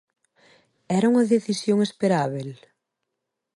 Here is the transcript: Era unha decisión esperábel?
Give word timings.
Era 0.97 1.09
unha 1.11 1.29
decisión 1.35 1.77
esperábel? 1.87 2.49